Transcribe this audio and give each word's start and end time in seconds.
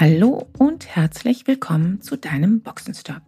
Hallo 0.00 0.48
und 0.56 0.96
herzlich 0.96 1.46
willkommen 1.46 2.00
zu 2.00 2.16
deinem 2.16 2.62
Boxenstopp. 2.62 3.20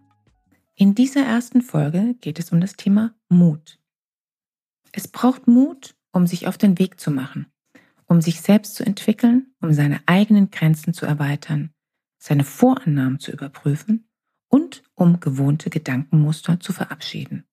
In 0.75 0.95
dieser 0.95 1.21
ersten 1.23 1.61
Folge 1.61 2.15
geht 2.23 2.39
es 2.39 2.51
um 2.51 2.63
das 2.63 2.77
Thema 2.77 3.15
Mut. 3.29 3.79
Es 4.91 5.07
braucht 5.07 5.47
Mut, 5.47 5.95
um 6.13 6.27
sich 6.27 6.49
auf 6.49 6.57
den 6.57 6.79
Weg 6.79 6.99
zu 6.99 7.11
machen, 7.11 7.45
um 8.07 8.23
sich 8.23 8.41
selbst 8.41 8.75
zu 8.75 8.87
entwickeln, 8.87 9.53
um 9.61 9.75
seine 9.75 10.01
eigenen 10.07 10.51
Grenzen 10.51 10.95
zu 10.95 11.05
erweitern, 11.05 11.75
seine 12.17 12.43
Vorannahmen 12.43 13.21
zu 13.21 13.33
überprüfen 13.33 14.09
und 14.49 14.83
um 14.95 15.21
gewohnte 15.21 15.69
Gedankenmuster 15.69 16.59
zu 16.59 16.73
verabschieden. 16.73 17.45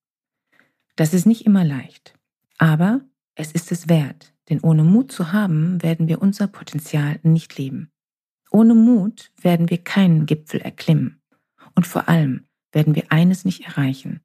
Das 0.96 1.14
ist 1.14 1.26
nicht 1.26 1.46
immer 1.46 1.66
leicht, 1.66 2.14
aber 2.58 3.02
es 3.36 3.52
ist 3.52 3.74
es 3.74 3.90
wert, 3.90 4.34
denn 4.48 4.62
ohne 4.62 4.86
Mut 4.86 5.12
zu 5.12 5.34
haben, 5.34 5.84
werden 5.84 6.08
wir 6.08 6.22
unser 6.22 6.48
Potenzial 6.48 7.20
nicht 7.24 7.58
leben. 7.58 7.92
Ohne 8.52 8.74
Mut 8.76 9.32
werden 9.42 9.70
wir 9.70 9.78
keinen 9.78 10.26
Gipfel 10.26 10.62
erklimmen. 10.62 11.22
Und 11.76 11.86
vor 11.86 12.10
allem 12.10 12.46
werden 12.72 12.96
wir 12.96 13.12
eines 13.12 13.46
nicht 13.46 13.66
erreichen. 13.66 14.22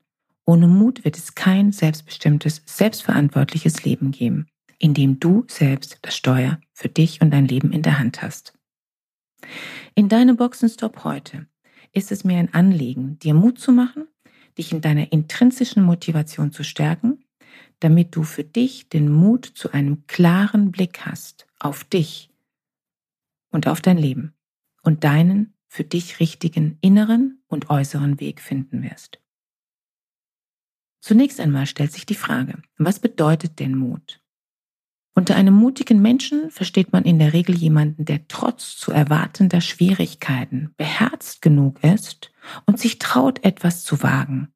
Ohne 0.46 0.68
Mut 0.68 1.04
wird 1.04 1.16
es 1.16 1.34
kein 1.34 1.72
selbstbestimmtes, 1.72 2.62
selbstverantwortliches 2.66 3.84
Leben 3.84 4.10
geben, 4.10 4.46
in 4.78 4.94
dem 4.94 5.20
du 5.20 5.44
selbst 5.48 5.98
das 6.02 6.16
Steuer 6.16 6.60
für 6.72 6.88
dich 6.88 7.20
und 7.20 7.30
dein 7.30 7.46
Leben 7.46 7.72
in 7.72 7.82
der 7.82 7.98
Hand 7.98 8.22
hast. 8.22 8.54
In 9.94 10.08
deinem 10.08 10.36
Boxenstopp 10.36 11.04
heute 11.04 11.46
ist 11.92 12.12
es 12.12 12.24
mir 12.24 12.38
ein 12.38 12.52
Anliegen, 12.52 13.18
dir 13.18 13.34
Mut 13.34 13.58
zu 13.58 13.72
machen, 13.72 14.06
dich 14.58 14.72
in 14.72 14.80
deiner 14.80 15.12
intrinsischen 15.12 15.82
Motivation 15.82 16.52
zu 16.52 16.64
stärken, 16.64 17.24
damit 17.80 18.16
du 18.16 18.22
für 18.22 18.44
dich 18.44 18.88
den 18.88 19.10
Mut 19.10 19.44
zu 19.46 19.72
einem 19.72 20.06
klaren 20.06 20.70
Blick 20.70 21.06
hast 21.06 21.46
auf 21.58 21.84
dich 21.84 22.30
und 23.54 23.68
auf 23.68 23.80
dein 23.80 23.96
Leben 23.96 24.34
und 24.82 25.04
deinen 25.04 25.54
für 25.68 25.84
dich 25.84 26.20
richtigen 26.20 26.78
inneren 26.80 27.42
und 27.46 27.70
äußeren 27.70 28.20
Weg 28.20 28.40
finden 28.40 28.82
wirst. 28.82 29.20
Zunächst 31.00 31.40
einmal 31.40 31.66
stellt 31.66 31.92
sich 31.92 32.06
die 32.06 32.14
Frage, 32.14 32.62
was 32.78 32.98
bedeutet 32.98 33.58
denn 33.60 33.76
Mut? 33.76 34.20
Unter 35.16 35.36
einem 35.36 35.54
mutigen 35.54 36.02
Menschen 36.02 36.50
versteht 36.50 36.92
man 36.92 37.04
in 37.04 37.20
der 37.20 37.32
Regel 37.32 37.54
jemanden, 37.54 38.04
der 38.04 38.26
trotz 38.26 38.76
zu 38.76 38.90
erwartender 38.90 39.60
Schwierigkeiten 39.60 40.74
beherzt 40.76 41.40
genug 41.40 41.82
ist 41.84 42.32
und 42.66 42.80
sich 42.80 42.98
traut, 42.98 43.44
etwas 43.44 43.84
zu 43.84 44.02
wagen. 44.02 44.48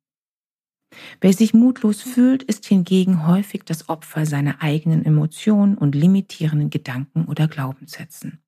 Wer 1.20 1.32
sich 1.32 1.54
mutlos 1.54 2.02
fühlt, 2.02 2.42
ist 2.42 2.66
hingegen 2.66 3.26
häufig 3.26 3.62
das 3.64 3.88
Opfer 3.88 4.26
seiner 4.26 4.62
eigenen 4.62 5.04
Emotionen 5.04 5.78
und 5.78 5.94
limitierenden 5.94 6.70
Gedanken 6.70 7.26
oder 7.26 7.46
Glaubenssätzen. 7.46 8.42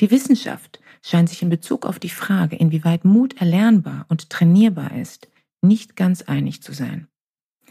Die 0.00 0.10
Wissenschaft 0.10 0.80
scheint 1.02 1.28
sich 1.28 1.42
in 1.42 1.48
Bezug 1.48 1.86
auf 1.86 1.98
die 1.98 2.10
Frage, 2.10 2.56
inwieweit 2.56 3.04
Mut 3.04 3.40
erlernbar 3.40 4.06
und 4.08 4.30
trainierbar 4.30 4.96
ist, 4.96 5.28
nicht 5.62 5.96
ganz 5.96 6.22
einig 6.22 6.62
zu 6.62 6.72
sein. 6.72 7.08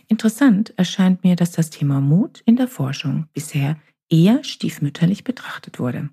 Interessant 0.07 0.73
erscheint 0.77 1.23
mir, 1.23 1.35
dass 1.35 1.51
das 1.51 1.69
Thema 1.69 1.99
Mut 1.99 2.41
in 2.45 2.55
der 2.55 2.67
Forschung 2.67 3.27
bisher 3.33 3.77
eher 4.09 4.43
stiefmütterlich 4.43 5.23
betrachtet 5.23 5.79
wurde. 5.79 6.09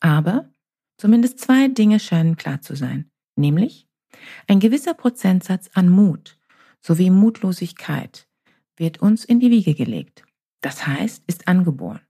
Aber 0.00 0.48
zumindest 0.96 1.40
zwei 1.40 1.68
Dinge 1.68 1.98
scheinen 1.98 2.36
klar 2.36 2.60
zu 2.60 2.76
sein, 2.76 3.10
nämlich 3.36 3.88
ein 4.46 4.60
gewisser 4.60 4.94
Prozentsatz 4.94 5.70
an 5.74 5.88
Mut 5.88 6.38
sowie 6.80 7.10
Mutlosigkeit 7.10 8.28
wird 8.76 9.00
uns 9.00 9.24
in 9.24 9.40
die 9.40 9.50
Wiege 9.50 9.74
gelegt, 9.74 10.24
das 10.60 10.86
heißt 10.86 11.24
ist 11.26 11.48
angeboren. 11.48 12.00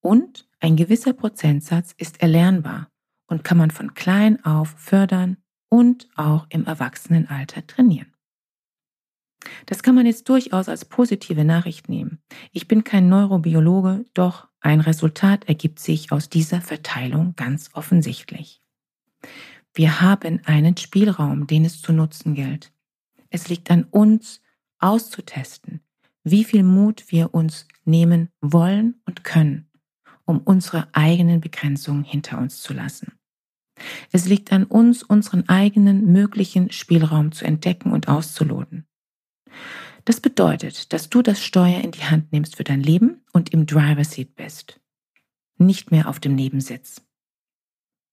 Und 0.00 0.45
ein 0.60 0.76
gewisser 0.76 1.12
Prozentsatz 1.12 1.94
ist 1.96 2.22
erlernbar 2.22 2.88
und 3.26 3.44
kann 3.44 3.58
man 3.58 3.70
von 3.70 3.94
klein 3.94 4.44
auf 4.44 4.70
fördern 4.76 5.36
und 5.68 6.08
auch 6.16 6.46
im 6.48 6.64
Erwachsenenalter 6.64 7.66
trainieren. 7.66 8.12
Das 9.66 9.82
kann 9.82 9.94
man 9.94 10.06
jetzt 10.06 10.28
durchaus 10.28 10.68
als 10.68 10.84
positive 10.84 11.44
Nachricht 11.44 11.88
nehmen. 11.88 12.18
Ich 12.52 12.66
bin 12.66 12.84
kein 12.84 13.08
Neurobiologe, 13.08 14.04
doch 14.14 14.48
ein 14.60 14.80
Resultat 14.80 15.48
ergibt 15.48 15.78
sich 15.78 16.10
aus 16.10 16.28
dieser 16.28 16.60
Verteilung 16.60 17.34
ganz 17.36 17.70
offensichtlich. 17.74 18.60
Wir 19.74 20.00
haben 20.00 20.40
einen 20.46 20.76
Spielraum, 20.76 21.46
den 21.46 21.64
es 21.64 21.82
zu 21.82 21.92
nutzen 21.92 22.34
gilt. 22.34 22.72
Es 23.30 23.48
liegt 23.48 23.70
an 23.70 23.84
uns, 23.84 24.40
auszutesten, 24.78 25.80
wie 26.24 26.44
viel 26.44 26.62
Mut 26.62 27.04
wir 27.08 27.34
uns 27.34 27.66
nehmen 27.84 28.30
wollen 28.40 29.00
und 29.04 29.22
können 29.22 29.65
um 30.26 30.40
unsere 30.40 30.88
eigenen 30.92 31.40
Begrenzungen 31.40 32.04
hinter 32.04 32.38
uns 32.38 32.60
zu 32.60 32.74
lassen. 32.74 33.12
Es 34.12 34.26
liegt 34.26 34.52
an 34.52 34.64
uns, 34.64 35.02
unseren 35.02 35.48
eigenen 35.48 36.12
möglichen 36.12 36.72
Spielraum 36.72 37.32
zu 37.32 37.44
entdecken 37.44 37.92
und 37.92 38.08
auszuloten. 38.08 38.86
Das 40.04 40.20
bedeutet, 40.20 40.92
dass 40.92 41.08
du 41.08 41.22
das 41.22 41.42
Steuer 41.42 41.80
in 41.80 41.90
die 41.90 42.04
Hand 42.04 42.32
nimmst 42.32 42.56
für 42.56 42.64
dein 42.64 42.82
Leben 42.82 43.22
und 43.32 43.50
im 43.52 43.66
Driver 43.66 44.04
Seat 44.04 44.34
bist, 44.34 44.80
nicht 45.58 45.90
mehr 45.90 46.08
auf 46.08 46.20
dem 46.20 46.34
Nebensitz. 46.34 47.02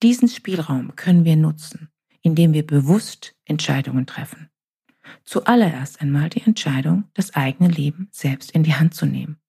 Diesen 0.02 0.28
Spielraum 0.28 0.96
können 0.96 1.23
wir 1.23 1.35
nutzen, 1.35 1.90
indem 2.22 2.53
wir 2.53 2.66
bewusst 2.66 3.35
Entscheidungen 3.46 4.06
treffen. 4.06 4.50
Zuallererst 5.23 6.02
einmal 6.02 6.29
die 6.29 6.41
Entscheidung, 6.41 7.06
das 7.13 7.35
eigene 7.35 7.69
Leben 7.69 8.09
selbst 8.12 8.52
in 8.52 8.63
die 8.63 8.73
Hand 8.73 8.94
zu 8.96 9.06
nehmen 9.06 9.43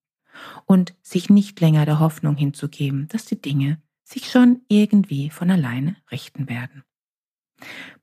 und 0.65 0.95
sich 1.01 1.29
nicht 1.29 1.59
länger 1.59 1.85
der 1.85 1.99
Hoffnung 1.99 2.35
hinzugeben, 2.35 3.07
dass 3.09 3.25
die 3.25 3.41
Dinge 3.41 3.81
sich 4.03 4.29
schon 4.29 4.61
irgendwie 4.67 5.29
von 5.29 5.49
alleine 5.49 5.95
richten 6.11 6.47
werden. 6.49 6.83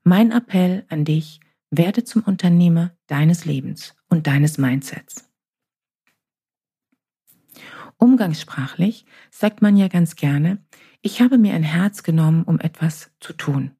Mein 0.03 0.31
Appell 0.31 0.85
an 0.89 1.05
dich, 1.05 1.39
werde 1.75 2.03
zum 2.03 2.21
Unternehmer 2.23 2.91
deines 3.07 3.45
Lebens 3.45 3.95
und 4.07 4.27
deines 4.27 4.57
Mindsets. 4.57 5.29
Umgangssprachlich 7.97 9.05
sagt 9.31 9.61
man 9.61 9.75
ja 9.75 9.87
ganz 9.87 10.15
gerne, 10.15 10.63
ich 11.01 11.21
habe 11.21 11.37
mir 11.37 11.53
ein 11.53 11.63
Herz 11.63 12.03
genommen, 12.03 12.43
um 12.43 12.59
etwas 12.59 13.11
zu 13.19 13.33
tun. 13.33 13.71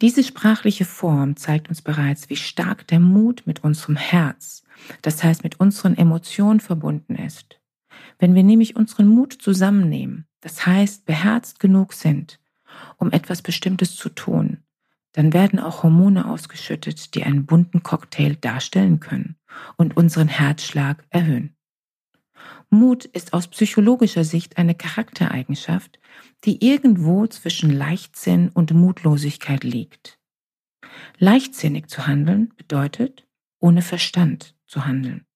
Diese 0.00 0.22
sprachliche 0.24 0.84
Form 0.84 1.36
zeigt 1.36 1.68
uns 1.68 1.82
bereits, 1.82 2.30
wie 2.30 2.36
stark 2.36 2.86
der 2.88 3.00
Mut 3.00 3.42
mit 3.46 3.62
unserem 3.64 3.96
Herz, 3.96 4.62
das 5.02 5.22
heißt 5.22 5.44
mit 5.44 5.60
unseren 5.60 5.96
Emotionen 5.96 6.60
verbunden 6.60 7.16
ist. 7.16 7.60
Wenn 8.18 8.34
wir 8.34 8.42
nämlich 8.42 8.76
unseren 8.76 9.08
Mut 9.08 9.32
zusammennehmen, 9.32 10.26
das 10.40 10.66
heißt 10.66 11.04
beherzt 11.04 11.60
genug 11.60 11.92
sind, 11.92 12.40
um 12.96 13.12
etwas 13.12 13.42
Bestimmtes 13.42 13.96
zu 13.96 14.08
tun, 14.08 14.58
dann 15.12 15.32
werden 15.32 15.58
auch 15.58 15.82
Hormone 15.82 16.30
ausgeschüttet, 16.30 17.14
die 17.14 17.24
einen 17.24 17.46
bunten 17.46 17.82
Cocktail 17.82 18.36
darstellen 18.40 19.00
können 19.00 19.36
und 19.76 19.96
unseren 19.96 20.28
Herzschlag 20.28 21.04
erhöhen. 21.10 21.56
Mut 22.70 23.04
ist 23.04 23.32
aus 23.32 23.48
psychologischer 23.48 24.24
Sicht 24.24 24.56
eine 24.56 24.76
Charaktereigenschaft, 24.76 25.98
die 26.44 26.64
irgendwo 26.64 27.26
zwischen 27.26 27.70
Leichtsinn 27.70 28.48
und 28.48 28.72
Mutlosigkeit 28.72 29.64
liegt. 29.64 30.18
Leichtsinnig 31.18 31.88
zu 31.88 32.06
handeln 32.06 32.54
bedeutet, 32.56 33.26
ohne 33.58 33.82
Verstand 33.82 34.56
zu 34.66 34.86
handeln. 34.86 35.26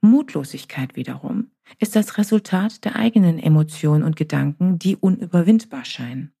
Mutlosigkeit 0.00 0.96
wiederum 0.96 1.52
ist 1.78 1.96
das 1.96 2.18
Resultat 2.18 2.84
der 2.84 2.96
eigenen 2.96 3.38
Emotionen 3.38 4.02
und 4.02 4.16
Gedanken, 4.16 4.78
die 4.78 4.96
unüberwindbar 4.96 5.84
scheinen. 5.84 6.34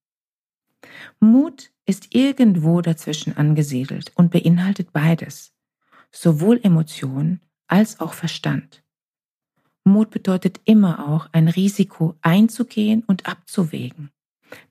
Mut 1.18 1.72
ist 1.86 2.14
irgendwo 2.14 2.82
dazwischen 2.82 3.36
angesiedelt 3.36 4.12
und 4.16 4.30
beinhaltet 4.30 4.92
beides, 4.92 5.54
sowohl 6.10 6.60
Emotionen 6.62 7.40
als 7.68 8.00
auch 8.00 8.12
Verstand. 8.12 8.83
Mut 9.84 10.10
bedeutet 10.10 10.60
immer 10.64 11.08
auch, 11.08 11.28
ein 11.32 11.48
Risiko 11.48 12.14
einzugehen 12.22 13.04
und 13.06 13.26
abzuwägen. 13.26 14.10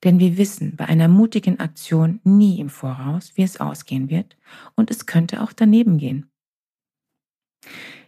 Denn 0.03 0.19
wir 0.19 0.37
wissen 0.37 0.75
bei 0.75 0.85
einer 0.85 1.07
mutigen 1.07 1.59
Aktion 1.59 2.19
nie 2.23 2.59
im 2.59 2.69
Voraus, 2.69 3.31
wie 3.35 3.43
es 3.43 3.59
ausgehen 3.59 4.09
wird 4.09 4.37
und 4.75 4.91
es 4.91 5.05
könnte 5.05 5.41
auch 5.41 5.53
daneben 5.53 5.97
gehen. 5.97 6.29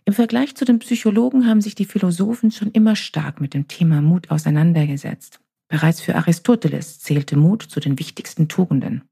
Im 0.06 0.14
Vergleich 0.14 0.56
zu 0.56 0.66
den 0.66 0.80
Psychologen 0.80 1.48
haben 1.48 1.62
sich 1.62 1.76
die 1.76 1.86
Philosophen 1.86 2.52
schon 2.52 2.72
immer 2.72 2.96
stark 2.96 3.42
mit 3.42 3.54
dem 3.54 3.68
Thema 3.68 4.02
Mut 4.02 4.30
auseinandergesetzt. 4.30 5.40
Bereits 5.68 6.00
für 6.00 6.16
Aristoteles 6.16 7.00
zählte 7.00 7.38
Mut 7.38 7.64
zu 7.64 7.80
den 7.80 7.98
wichtigsten 7.98 8.48
Tugenden. 8.48 9.04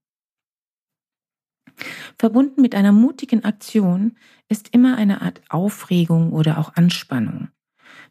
Verbunden 2.19 2.61
mit 2.61 2.75
einer 2.75 2.91
mutigen 2.91 3.43
Aktion 3.43 4.15
ist 4.49 4.69
immer 4.73 4.97
eine 4.97 5.21
Art 5.21 5.41
Aufregung 5.49 6.31
oder 6.31 6.59
auch 6.59 6.75
Anspannung. 6.75 7.49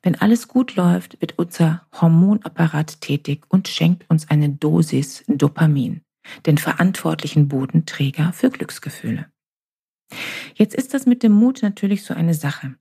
Wenn 0.02 0.16
alles 0.16 0.48
gut 0.48 0.74
läuft, 0.74 1.20
wird 1.20 1.38
unser 1.38 1.86
Hormonapparat 1.92 3.00
tätig 3.00 3.44
und 3.48 3.68
schenkt 3.68 4.08
uns 4.10 4.28
eine 4.28 4.50
Dosis 4.50 5.24
Dopamin, 5.28 6.02
den 6.46 6.58
verantwortlichen 6.58 7.48
Bodenträger 7.48 8.32
für 8.32 8.50
Glücksgefühle. 8.50 9.26
Jetzt 10.54 10.74
ist 10.74 10.92
das 10.92 11.06
mit 11.06 11.22
dem 11.22 11.32
Mut 11.32 11.62
natürlich 11.62 12.02
so 12.02 12.14
eine 12.14 12.34
Sache. 12.34 12.74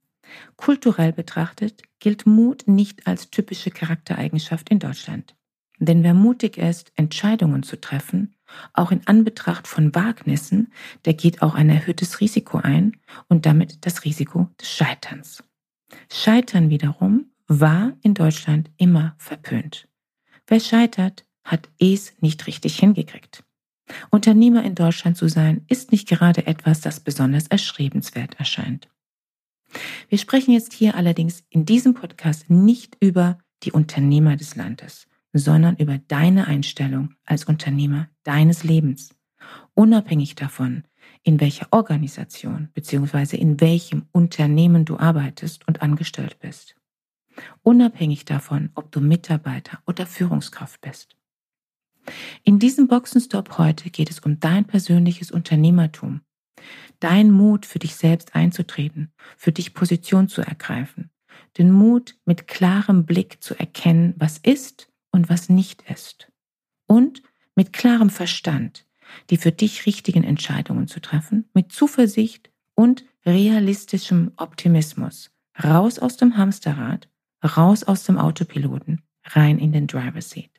Kulturell 0.55 1.13
betrachtet 1.13 1.83
gilt 1.99 2.25
Mut 2.25 2.67
nicht 2.67 3.05
als 3.05 3.29
typische 3.29 3.69
Charaktereigenschaft 3.69 4.69
in 4.69 4.79
Deutschland. 4.79 5.35
Denn 5.77 6.03
wer 6.03 6.13
mutig 6.13 6.57
ist, 6.57 6.91
Entscheidungen 6.95 7.63
zu 7.63 7.79
treffen, 7.79 8.35
auch 8.73 8.91
in 8.91 9.05
Anbetracht 9.07 9.67
von 9.67 9.93
Wagnissen, 9.95 10.71
der 11.05 11.13
geht 11.13 11.41
auch 11.41 11.55
ein 11.55 11.69
erhöhtes 11.69 12.19
Risiko 12.19 12.57
ein 12.57 12.97
und 13.27 13.45
damit 13.45 13.85
das 13.85 14.03
Risiko 14.05 14.49
des 14.59 14.69
Scheiterns. 14.69 15.43
Scheitern 16.11 16.69
wiederum 16.69 17.31
war 17.47 17.93
in 18.01 18.13
Deutschland 18.13 18.69
immer 18.77 19.15
verpönt. 19.17 19.87
Wer 20.47 20.59
scheitert, 20.59 21.25
hat 21.43 21.69
es 21.79 22.13
nicht 22.21 22.47
richtig 22.47 22.79
hingekriegt. 22.79 23.43
Unternehmer 24.09 24.63
in 24.63 24.75
Deutschland 24.75 25.17
zu 25.17 25.27
sein, 25.27 25.65
ist 25.67 25.91
nicht 25.91 26.07
gerade 26.07 26.47
etwas, 26.47 26.81
das 26.81 26.99
besonders 26.99 27.47
erstrebenswert 27.47 28.35
erscheint. 28.39 28.89
Wir 30.09 30.17
sprechen 30.17 30.51
jetzt 30.51 30.73
hier 30.73 30.95
allerdings 30.95 31.43
in 31.49 31.65
diesem 31.65 31.93
Podcast 31.93 32.49
nicht 32.49 32.97
über 32.99 33.37
die 33.63 33.71
Unternehmer 33.71 34.35
des 34.35 34.55
Landes, 34.55 35.07
sondern 35.33 35.77
über 35.77 35.97
deine 35.97 36.47
Einstellung 36.47 37.15
als 37.25 37.45
Unternehmer 37.45 38.09
deines 38.23 38.63
Lebens, 38.63 39.15
unabhängig 39.73 40.35
davon, 40.35 40.83
in 41.23 41.39
welcher 41.39 41.67
Organisation 41.71 42.69
bzw. 42.73 43.37
in 43.37 43.59
welchem 43.59 44.07
Unternehmen 44.11 44.85
du 44.85 44.97
arbeitest 44.97 45.67
und 45.67 45.81
angestellt 45.81 46.39
bist. 46.39 46.75
Unabhängig 47.63 48.25
davon, 48.25 48.71
ob 48.75 48.91
du 48.91 48.99
Mitarbeiter 48.99 49.79
oder 49.85 50.05
Führungskraft 50.05 50.81
bist. 50.81 51.15
In 52.43 52.59
diesem 52.59 52.87
Boxenstopp 52.87 53.57
heute 53.57 53.89
geht 53.89 54.09
es 54.09 54.19
um 54.19 54.39
dein 54.39 54.65
persönliches 54.65 55.31
Unternehmertum, 55.31 56.21
dein 56.99 57.31
Mut 57.31 57.65
für 57.65 57.79
dich 57.79 57.95
selbst 57.95 58.35
einzutreten, 58.35 59.13
für 59.37 59.51
dich 59.51 59.73
Position 59.73 60.27
zu 60.27 60.41
ergreifen, 60.41 61.11
den 61.57 61.71
Mut 61.71 62.17
mit 62.25 62.47
klarem 62.47 63.05
Blick 63.05 63.43
zu 63.43 63.57
erkennen, 63.57 64.15
was 64.17 64.39
ist 64.39 64.89
und 65.11 65.29
was 65.29 65.49
nicht 65.49 65.83
ist 65.89 66.31
und 66.87 67.21
mit 67.55 67.73
klarem 67.73 68.09
Verstand 68.09 68.87
die 69.29 69.37
für 69.37 69.51
dich 69.51 69.85
richtigen 69.85 70.23
Entscheidungen 70.23 70.87
zu 70.87 70.99
treffen, 70.99 71.49
mit 71.53 71.71
Zuversicht 71.71 72.51
und 72.75 73.05
realistischem 73.25 74.31
Optimismus. 74.37 75.31
Raus 75.63 75.99
aus 75.99 76.17
dem 76.17 76.37
Hamsterrad, 76.37 77.09
raus 77.43 77.83
aus 77.83 78.03
dem 78.03 78.17
Autopiloten, 78.17 79.01
rein 79.25 79.59
in 79.59 79.71
den 79.71 79.87
Driver 79.87 80.21
Seat. 80.21 80.49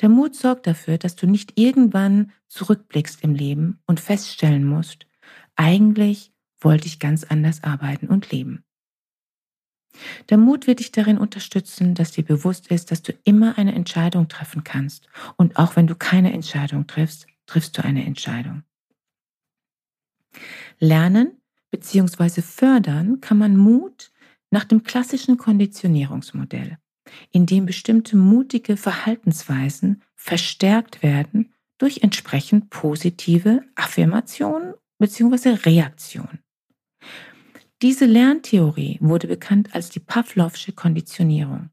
Der 0.00 0.08
Mut 0.08 0.34
sorgt 0.34 0.66
dafür, 0.66 0.98
dass 0.98 1.16
du 1.16 1.26
nicht 1.26 1.58
irgendwann 1.58 2.32
zurückblickst 2.48 3.22
im 3.22 3.34
Leben 3.34 3.80
und 3.86 4.00
feststellen 4.00 4.64
musst, 4.64 5.06
eigentlich 5.54 6.32
wollte 6.60 6.86
ich 6.86 6.98
ganz 6.98 7.24
anders 7.24 7.62
arbeiten 7.62 8.08
und 8.08 8.30
leben. 8.30 8.64
Der 10.28 10.36
Mut 10.36 10.66
wird 10.66 10.80
dich 10.80 10.92
darin 10.92 11.18
unterstützen, 11.18 11.94
dass 11.94 12.12
dir 12.12 12.24
bewusst 12.24 12.68
ist, 12.68 12.90
dass 12.90 13.02
du 13.02 13.12
immer 13.24 13.58
eine 13.58 13.74
Entscheidung 13.74 14.28
treffen 14.28 14.64
kannst. 14.64 15.08
Und 15.36 15.56
auch 15.56 15.76
wenn 15.76 15.86
du 15.86 15.94
keine 15.94 16.32
Entscheidung 16.32 16.86
triffst, 16.86 17.26
triffst 17.46 17.76
du 17.78 17.84
eine 17.84 18.04
Entscheidung. 18.04 18.62
Lernen 20.78 21.40
bzw. 21.70 22.42
fördern 22.42 23.20
kann 23.20 23.38
man 23.38 23.56
Mut 23.56 24.12
nach 24.50 24.64
dem 24.64 24.82
klassischen 24.82 25.36
Konditionierungsmodell, 25.36 26.78
in 27.30 27.46
dem 27.46 27.66
bestimmte 27.66 28.16
mutige 28.16 28.76
Verhaltensweisen 28.76 30.02
verstärkt 30.16 31.02
werden 31.02 31.52
durch 31.78 32.02
entsprechend 32.02 32.70
positive 32.70 33.62
Affirmationen 33.74 34.74
bzw. 34.98 35.50
Reaktionen. 35.64 36.39
Diese 37.82 38.04
Lerntheorie 38.04 38.98
wurde 39.00 39.26
bekannt 39.26 39.74
als 39.74 39.88
die 39.88 40.00
Pavlovsche 40.00 40.72
Konditionierung. 40.72 41.70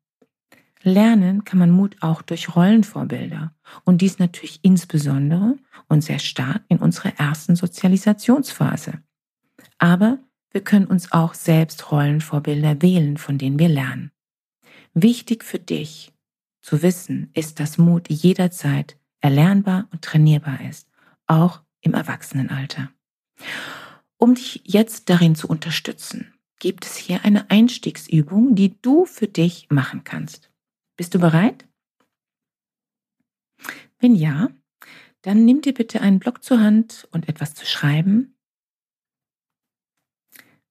Lernen 0.81 1.43
kann 1.43 1.59
man 1.59 1.69
Mut 1.69 1.97
auch 1.99 2.21
durch 2.21 2.55
Rollenvorbilder 2.55 3.53
und 3.83 4.01
dies 4.01 4.17
natürlich 4.17 4.59
insbesondere 4.61 5.57
und 5.89 6.01
sehr 6.01 6.19
stark 6.19 6.63
in 6.69 6.77
unserer 6.77 7.19
ersten 7.19 7.57
Sozialisationsphase. 7.57 9.01
Aber 9.79 10.19
wir 10.51 10.61
können 10.61 10.85
uns 10.85 11.11
auch 11.11 11.33
selbst 11.33 11.91
Rollenvorbilder 11.91 12.81
wählen, 12.81 13.17
von 13.17 13.37
denen 13.37 13.59
wir 13.59 13.67
lernen. 13.67 14.11
Wichtig 14.93 15.43
für 15.43 15.59
dich 15.59 16.13
zu 16.61 16.81
wissen 16.83 17.31
ist, 17.33 17.59
dass 17.59 17.77
Mut 17.77 18.09
jederzeit 18.09 18.97
erlernbar 19.19 19.89
und 19.91 20.03
trainierbar 20.03 20.61
ist, 20.69 20.87
auch 21.27 21.63
im 21.81 21.93
Erwachsenenalter. 21.93 22.91
Um 24.17 24.35
dich 24.35 24.61
jetzt 24.65 25.09
darin 25.09 25.35
zu 25.35 25.47
unterstützen, 25.47 26.33
gibt 26.59 26.85
es 26.85 26.95
hier 26.95 27.23
eine 27.23 27.49
Einstiegsübung, 27.51 28.55
die 28.55 28.81
du 28.81 29.05
für 29.05 29.27
dich 29.27 29.69
machen 29.69 30.03
kannst. 30.03 30.51
Bist 30.95 31.13
du 31.13 31.19
bereit? 31.19 31.67
Wenn 33.99 34.15
ja, 34.15 34.49
dann 35.21 35.45
nimm 35.45 35.61
dir 35.61 35.73
bitte 35.73 36.01
einen 36.01 36.19
Block 36.19 36.43
zur 36.43 36.59
Hand 36.59 37.07
und 37.11 37.29
etwas 37.29 37.53
zu 37.53 37.65
schreiben. 37.65 38.35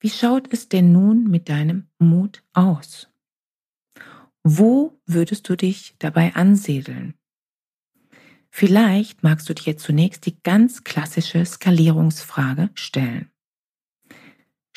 Wie 0.01 0.11
schaut 0.11 0.53
es 0.53 0.69
denn 0.69 0.93
nun 0.93 1.25
mit 1.25 1.49
deinem 1.49 1.89
Mut 1.99 2.43
aus? 2.53 3.09
Wo 4.43 5.01
würdest 5.07 5.49
du 5.49 5.57
dich 5.57 5.97
dabei 5.99 6.35
ansiedeln? 6.35 7.15
Vielleicht 8.51 9.23
magst 9.23 9.49
du 9.49 9.55
dir 9.55 9.77
zunächst 9.77 10.25
die 10.27 10.41
ganz 10.43 10.85
klassische 10.85 11.45
Skalierungsfrage 11.45 12.71
stellen. 12.75 13.31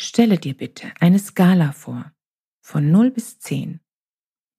Stelle 0.02 0.38
dir 0.38 0.56
bitte 0.56 0.94
eine 1.02 1.20
Skala 1.20 1.74
vor 1.74 2.14
von 2.62 2.90
0 2.90 3.12
bis 3.12 3.38
10. 3.40 3.82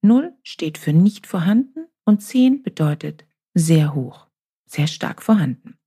0 0.03 0.35
steht 0.43 0.77
für 0.77 0.93
nicht 0.93 1.27
vorhanden 1.27 1.87
und 2.05 2.21
10 2.21 2.63
bedeutet 2.63 3.25
sehr 3.55 3.95
hoch, 3.95 4.29
sehr 4.67 4.87
stark 4.87 5.23
vorhanden. 5.23 5.79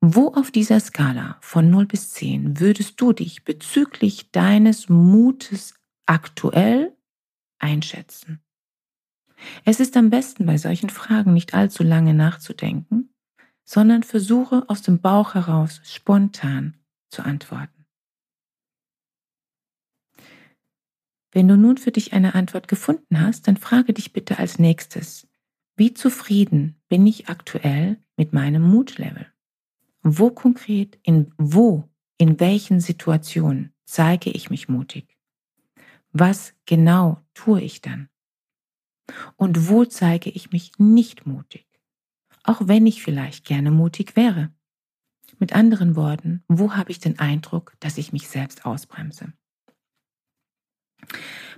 Wo 0.00 0.28
auf 0.28 0.50
dieser 0.50 0.80
Skala 0.80 1.36
von 1.42 1.68
0 1.68 1.84
bis 1.84 2.12
10 2.12 2.58
würdest 2.58 2.98
du 2.98 3.12
dich 3.12 3.44
bezüglich 3.44 4.30
deines 4.30 4.88
Mutes 4.88 5.74
aktuell 6.06 6.96
einschätzen? 7.58 8.40
Es 9.66 9.78
ist 9.78 9.94
am 9.94 10.08
besten 10.08 10.46
bei 10.46 10.56
solchen 10.56 10.88
Fragen 10.88 11.34
nicht 11.34 11.52
allzu 11.52 11.82
lange 11.82 12.14
nachzudenken, 12.14 13.12
sondern 13.64 14.04
versuche 14.04 14.64
aus 14.70 14.80
dem 14.80 15.02
Bauch 15.02 15.34
heraus 15.34 15.82
spontan 15.84 16.78
zu 17.10 17.22
antworten. 17.22 17.77
Wenn 21.38 21.46
du 21.46 21.56
nun 21.56 21.76
für 21.76 21.92
dich 21.92 22.14
eine 22.14 22.34
Antwort 22.34 22.66
gefunden 22.66 23.20
hast, 23.20 23.46
dann 23.46 23.56
frage 23.56 23.92
dich 23.92 24.12
bitte 24.12 24.40
als 24.40 24.58
nächstes, 24.58 25.28
wie 25.76 25.94
zufrieden 25.94 26.74
bin 26.88 27.06
ich 27.06 27.28
aktuell 27.28 27.96
mit 28.16 28.32
meinem 28.32 28.62
Mutlevel? 28.62 29.24
Wo 30.02 30.30
konkret, 30.30 30.98
in 31.04 31.32
wo, 31.38 31.88
in 32.16 32.40
welchen 32.40 32.80
Situationen 32.80 33.72
zeige 33.84 34.30
ich 34.30 34.50
mich 34.50 34.68
mutig? 34.68 35.16
Was 36.10 36.54
genau 36.66 37.20
tue 37.34 37.60
ich 37.60 37.82
dann? 37.82 38.08
Und 39.36 39.68
wo 39.68 39.84
zeige 39.84 40.30
ich 40.30 40.50
mich 40.50 40.72
nicht 40.78 41.24
mutig? 41.24 41.68
Auch 42.42 42.62
wenn 42.64 42.84
ich 42.84 43.00
vielleicht 43.00 43.44
gerne 43.44 43.70
mutig 43.70 44.16
wäre. 44.16 44.52
Mit 45.38 45.52
anderen 45.52 45.94
Worten, 45.94 46.42
wo 46.48 46.74
habe 46.74 46.90
ich 46.90 46.98
den 46.98 47.20
Eindruck, 47.20 47.74
dass 47.78 47.96
ich 47.96 48.12
mich 48.12 48.26
selbst 48.26 48.66
ausbremse? 48.66 49.34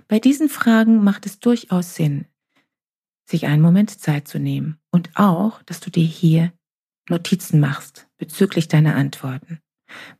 Bei 0.07 0.19
diesen 0.19 0.49
Fragen 0.49 1.03
macht 1.03 1.25
es 1.25 1.39
durchaus 1.39 1.95
Sinn, 1.95 2.25
sich 3.25 3.45
einen 3.45 3.61
Moment 3.61 3.89
Zeit 3.99 4.27
zu 4.27 4.39
nehmen 4.39 4.79
und 4.91 5.09
auch, 5.15 5.63
dass 5.63 5.79
du 5.79 5.89
dir 5.89 6.05
hier 6.05 6.51
Notizen 7.09 7.59
machst 7.59 8.07
bezüglich 8.17 8.67
deiner 8.67 8.95
Antworten. 8.95 9.59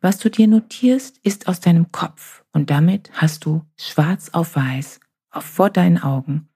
Was 0.01 0.17
du 0.17 0.29
dir 0.29 0.47
notierst, 0.47 1.17
ist 1.19 1.47
aus 1.47 1.59
deinem 1.59 1.91
Kopf 1.91 2.43
und 2.51 2.69
damit 2.69 3.11
hast 3.13 3.45
du 3.45 3.65
schwarz 3.77 4.29
auf 4.29 4.55
weiß 4.55 4.99
auf 5.29 5.45
vor 5.45 5.69
deinen 5.69 5.97
Augen, 5.97 6.49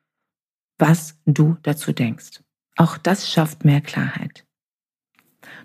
was 0.77 1.17
du 1.25 1.57
dazu 1.63 1.93
denkst. 1.93 2.41
Auch 2.75 2.97
das 2.97 3.31
schafft 3.31 3.63
mehr 3.63 3.79
Klarheit. 3.79 4.45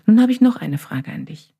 Nun 0.05 0.21
habe 0.21 0.31
ich 0.31 0.39
noch 0.39 0.55
eine 0.55 0.77
Frage 0.77 1.11
an 1.11 1.25
dich. 1.25 1.53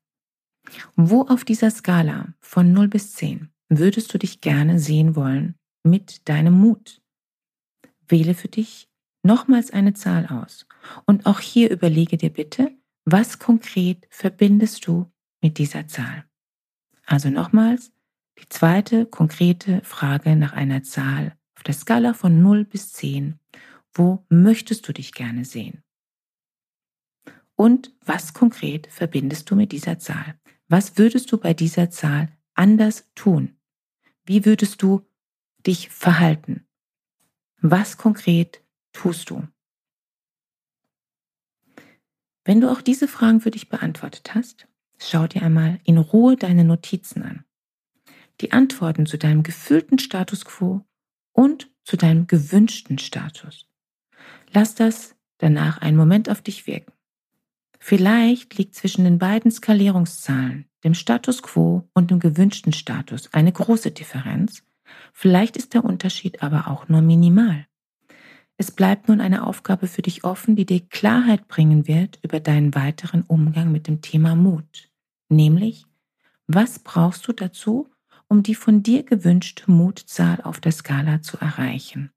Wo 0.96 1.22
auf 1.22 1.44
dieser 1.44 1.70
Skala 1.70 2.34
von 2.40 2.72
0 2.72 2.88
bis 2.88 3.12
10 3.14 3.51
würdest 3.78 4.12
du 4.12 4.18
dich 4.18 4.40
gerne 4.40 4.78
sehen 4.78 5.16
wollen 5.16 5.56
mit 5.82 6.28
deinem 6.28 6.54
Mut? 6.54 7.00
Wähle 8.08 8.34
für 8.34 8.48
dich 8.48 8.88
nochmals 9.22 9.70
eine 9.70 9.94
Zahl 9.94 10.26
aus 10.26 10.66
und 11.06 11.26
auch 11.26 11.40
hier 11.40 11.70
überlege 11.70 12.16
dir 12.16 12.30
bitte, 12.30 12.72
was 13.04 13.38
konkret 13.38 14.06
verbindest 14.10 14.86
du 14.86 15.10
mit 15.40 15.58
dieser 15.58 15.88
Zahl? 15.88 16.24
Also 17.04 17.30
nochmals, 17.30 17.92
die 18.38 18.48
zweite 18.48 19.06
konkrete 19.06 19.80
Frage 19.82 20.36
nach 20.36 20.52
einer 20.52 20.82
Zahl 20.82 21.36
auf 21.56 21.62
der 21.62 21.74
Skala 21.74 22.14
von 22.14 22.42
0 22.42 22.64
bis 22.64 22.92
10. 22.92 23.38
Wo 23.92 24.24
möchtest 24.28 24.88
du 24.88 24.92
dich 24.92 25.12
gerne 25.12 25.44
sehen? 25.44 25.82
Und 27.54 27.94
was 28.04 28.34
konkret 28.34 28.86
verbindest 28.86 29.50
du 29.50 29.56
mit 29.56 29.72
dieser 29.72 29.98
Zahl? 29.98 30.40
Was 30.68 30.96
würdest 30.96 31.30
du 31.30 31.38
bei 31.38 31.54
dieser 31.54 31.90
Zahl 31.90 32.28
anders 32.54 33.10
tun? 33.14 33.56
Wie 34.24 34.44
würdest 34.44 34.82
du 34.82 35.04
dich 35.66 35.88
verhalten? 35.88 36.66
Was 37.60 37.96
konkret 37.96 38.62
tust 38.92 39.30
du? 39.30 39.46
Wenn 42.44 42.60
du 42.60 42.70
auch 42.70 42.82
diese 42.82 43.06
Fragen 43.08 43.40
für 43.40 43.50
dich 43.50 43.68
beantwortet 43.68 44.34
hast, 44.34 44.66
schau 44.98 45.26
dir 45.26 45.42
einmal 45.42 45.80
in 45.84 45.98
Ruhe 45.98 46.36
deine 46.36 46.64
Notizen 46.64 47.22
an. 47.22 47.44
Die 48.40 48.52
Antworten 48.52 49.06
zu 49.06 49.18
deinem 49.18 49.42
gefühlten 49.42 49.98
Status 49.98 50.44
quo 50.44 50.84
und 51.32 51.70
zu 51.84 51.96
deinem 51.96 52.26
gewünschten 52.26 52.98
Status. 52.98 53.68
Lass 54.52 54.74
das 54.74 55.16
danach 55.38 55.78
einen 55.78 55.96
Moment 55.96 56.28
auf 56.28 56.42
dich 56.42 56.66
wirken. 56.66 56.91
Vielleicht 57.84 58.56
liegt 58.58 58.76
zwischen 58.76 59.02
den 59.02 59.18
beiden 59.18 59.50
Skalierungszahlen, 59.50 60.66
dem 60.84 60.94
Status 60.94 61.42
quo 61.42 61.88
und 61.94 62.12
dem 62.12 62.20
gewünschten 62.20 62.72
Status, 62.72 63.34
eine 63.34 63.50
große 63.50 63.90
Differenz. 63.90 64.62
Vielleicht 65.12 65.56
ist 65.56 65.74
der 65.74 65.84
Unterschied 65.84 66.44
aber 66.44 66.68
auch 66.68 66.88
nur 66.88 67.02
minimal. 67.02 67.66
Es 68.56 68.70
bleibt 68.70 69.08
nun 69.08 69.20
eine 69.20 69.44
Aufgabe 69.44 69.88
für 69.88 70.02
dich 70.02 70.22
offen, 70.22 70.54
die 70.54 70.64
dir 70.64 70.78
Klarheit 70.78 71.48
bringen 71.48 71.88
wird 71.88 72.20
über 72.22 72.38
deinen 72.38 72.72
weiteren 72.76 73.22
Umgang 73.22 73.72
mit 73.72 73.88
dem 73.88 74.00
Thema 74.00 74.36
Mut. 74.36 74.88
Nämlich, 75.28 75.84
was 76.46 76.78
brauchst 76.78 77.26
du 77.26 77.32
dazu, 77.32 77.90
um 78.28 78.44
die 78.44 78.54
von 78.54 78.84
dir 78.84 79.02
gewünschte 79.02 79.68
Mutzahl 79.68 80.40
auf 80.42 80.60
der 80.60 80.70
Skala 80.70 81.20
zu 81.20 81.36
erreichen? 81.38 82.12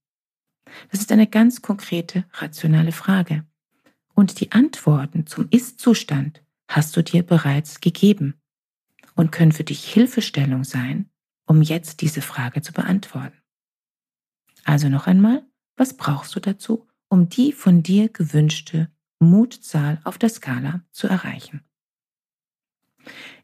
Das 0.91 0.99
ist 0.99 1.11
eine 1.11 1.25
ganz 1.25 1.63
konkrete, 1.63 2.23
rationale 2.33 2.91
Frage. 2.91 3.45
Und 4.15 4.39
die 4.39 4.53
Antworten 4.53 5.27
zum 5.27 5.47
Ist-Zustand 5.51 6.41
hast 6.67 6.95
du 6.97 7.03
dir 7.03 7.23
bereits 7.23 7.81
gegeben 7.81 8.41
und 9.13 9.31
können 9.31 9.51
für 9.51 9.63
dich 9.63 9.85
Hilfestellung 9.85 10.63
sein, 10.63 11.09
um 11.45 11.61
jetzt 11.61 12.01
diese 12.01 12.21
Frage 12.21 12.61
zu 12.61 12.73
beantworten. 12.73 13.37
Also 14.63 14.89
noch 14.89 15.05
einmal, 15.05 15.45
was 15.75 15.95
brauchst 15.95 16.35
du 16.35 16.39
dazu, 16.39 16.87
um 17.09 17.29
die 17.29 17.51
von 17.51 17.83
dir 17.83 18.09
gewünschte 18.09 18.89
Mutzahl 19.19 20.01
auf 20.03 20.17
der 20.17 20.29
Skala 20.29 20.81
zu 20.91 21.07
erreichen? 21.07 21.61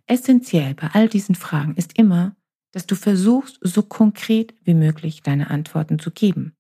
Essentiell 0.08 0.74
bei 0.74 0.88
all 0.94 1.08
diesen 1.08 1.36
Fragen 1.36 1.75
ist 1.75 1.98
immer, 1.98 2.36
dass 2.72 2.88
du 2.88 2.96
versuchst, 2.96 3.60
so 3.62 3.84
konkret 3.84 4.56
wie 4.63 4.74
möglich 4.74 5.22
deine 5.22 5.50
Antworten 5.50 6.00
zu 6.00 6.12
geben. 6.12 6.56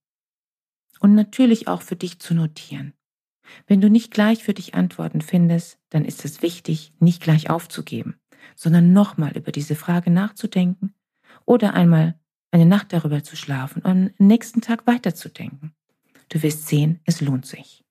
Und 0.99 1.15
natürlich 1.15 1.67
auch 1.67 1.81
für 1.81 1.95
dich 1.95 2.19
zu 2.19 2.33
notieren. 2.33 2.93
Wenn 3.67 3.81
du 3.81 3.89
nicht 3.89 4.11
gleich 4.11 4.43
für 4.43 4.53
dich 4.53 4.75
Antworten 4.75 5.21
findest, 5.21 5.79
dann 5.89 6.05
ist 6.05 6.25
es 6.25 6.41
wichtig, 6.41 6.93
nicht 6.99 7.21
gleich 7.21 7.49
aufzugeben, 7.49 8.15
sondern 8.55 8.93
nochmal 8.93 9.37
über 9.37 9.51
diese 9.51 9.75
Frage 9.75 10.11
nachzudenken 10.11 10.93
oder 11.45 11.73
einmal 11.73 12.19
eine 12.51 12.65
Nacht 12.65 12.93
darüber 12.93 13.23
zu 13.23 13.35
schlafen 13.35 13.81
und 13.81 13.91
am 13.91 14.11
nächsten 14.17 14.61
Tag 14.61 14.87
weiterzudenken. 14.87 15.73
Du 16.29 16.41
wirst 16.43 16.67
sehen, 16.67 16.99
es 17.05 17.21
lohnt 17.21 17.45
sich. 17.45 17.83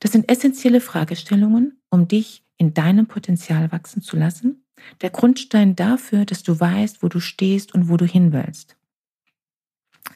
Das 0.00 0.12
sind 0.12 0.28
essentielle 0.28 0.80
Fragestellungen, 0.80 1.80
um 1.90 2.08
dich 2.08 2.44
in 2.56 2.74
deinem 2.74 3.06
Potenzial 3.06 3.70
wachsen 3.72 4.02
zu 4.02 4.16
lassen. 4.16 4.64
Der 5.00 5.10
Grundstein 5.10 5.76
dafür, 5.76 6.24
dass 6.24 6.42
du 6.42 6.58
weißt, 6.58 7.02
wo 7.02 7.08
du 7.08 7.20
stehst 7.20 7.74
und 7.74 7.88
wo 7.88 7.96
du 7.96 8.04
hin 8.04 8.32
willst. 8.32 8.76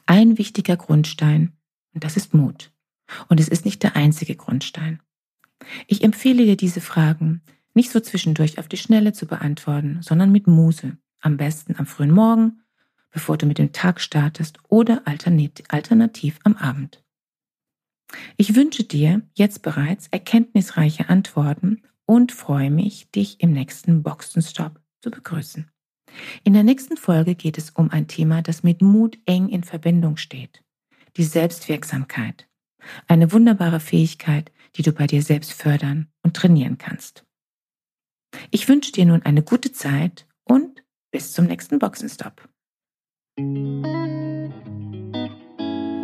Ein 0.06 0.38
wichtiger 0.38 0.76
Grundstein, 0.76 1.52
und 1.94 2.04
das 2.04 2.16
ist 2.16 2.34
Mut. 2.34 2.72
Und 3.28 3.40
es 3.40 3.48
ist 3.48 3.64
nicht 3.64 3.82
der 3.82 3.96
einzige 3.96 4.36
Grundstein. 4.36 5.00
Ich 5.86 6.02
empfehle 6.02 6.44
dir 6.44 6.56
diese 6.56 6.80
Fragen 6.80 7.42
nicht 7.74 7.90
so 7.90 8.00
zwischendurch 8.00 8.58
auf 8.58 8.68
die 8.68 8.78
Schnelle 8.78 9.12
zu 9.12 9.26
beantworten, 9.26 9.98
sondern 10.02 10.32
mit 10.32 10.46
Muse. 10.46 10.96
Am 11.20 11.36
besten 11.36 11.76
am 11.76 11.86
frühen 11.86 12.10
Morgen 12.10 12.60
bevor 13.16 13.38
du 13.38 13.46
mit 13.46 13.56
dem 13.56 13.72
Tag 13.72 13.98
startest 13.98 14.58
oder 14.68 15.02
alternativ 15.06 16.38
am 16.44 16.54
Abend. 16.56 17.02
Ich 18.36 18.54
wünsche 18.54 18.84
dir 18.84 19.22
jetzt 19.32 19.62
bereits 19.62 20.08
erkenntnisreiche 20.08 21.08
Antworten 21.08 21.80
und 22.04 22.30
freue 22.30 22.70
mich, 22.70 23.10
dich 23.12 23.40
im 23.40 23.52
nächsten 23.52 24.02
Boxenstopp 24.02 24.82
zu 25.00 25.10
begrüßen. 25.10 25.70
In 26.44 26.52
der 26.52 26.62
nächsten 26.62 26.98
Folge 26.98 27.36
geht 27.36 27.56
es 27.56 27.70
um 27.70 27.90
ein 27.90 28.06
Thema, 28.06 28.42
das 28.42 28.62
mit 28.62 28.82
Mut 28.82 29.18
eng 29.24 29.48
in 29.48 29.64
Verbindung 29.64 30.18
steht. 30.18 30.62
Die 31.16 31.24
Selbstwirksamkeit. 31.24 32.46
Eine 33.06 33.32
wunderbare 33.32 33.80
Fähigkeit, 33.80 34.52
die 34.76 34.82
du 34.82 34.92
bei 34.92 35.06
dir 35.06 35.22
selbst 35.22 35.52
fördern 35.52 36.08
und 36.22 36.34
trainieren 36.34 36.78
kannst. 36.78 37.24
Ich 38.50 38.68
wünsche 38.68 38.92
dir 38.92 39.06
nun 39.06 39.22
eine 39.22 39.42
gute 39.42 39.72
Zeit 39.72 40.26
und 40.44 40.82
bis 41.10 41.32
zum 41.32 41.46
nächsten 41.46 41.78
Boxenstopp. 41.78 42.48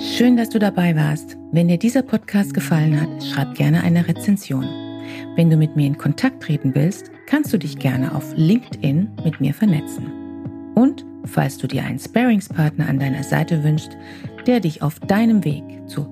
Schön, 0.00 0.36
dass 0.36 0.50
du 0.50 0.58
dabei 0.58 0.94
warst. 0.96 1.36
Wenn 1.52 1.68
dir 1.68 1.78
dieser 1.78 2.02
Podcast 2.02 2.54
gefallen 2.54 3.00
hat, 3.00 3.24
schreib 3.24 3.54
gerne 3.54 3.82
eine 3.82 4.06
Rezension. 4.06 4.64
Wenn 5.36 5.50
du 5.50 5.56
mit 5.56 5.76
mir 5.76 5.86
in 5.86 5.98
Kontakt 5.98 6.42
treten 6.42 6.74
willst, 6.74 7.10
kannst 7.26 7.52
du 7.52 7.58
dich 7.58 7.78
gerne 7.78 8.14
auf 8.14 8.32
LinkedIn 8.36 9.10
mit 9.24 9.40
mir 9.40 9.54
vernetzen. 9.54 10.10
Und 10.74 11.04
falls 11.24 11.58
du 11.58 11.66
dir 11.66 11.84
einen 11.84 11.98
Sparingspartner 11.98 12.88
an 12.88 12.98
deiner 12.98 13.22
Seite 13.22 13.64
wünschst, 13.64 13.96
der 14.46 14.60
dich 14.60 14.82
auf 14.82 15.00
deinem 15.00 15.44
Weg 15.44 15.62
zu 15.86 16.11